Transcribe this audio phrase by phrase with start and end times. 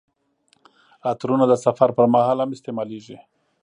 [1.09, 3.17] عطرونه د سفر پر مهال هم استعمالیږي.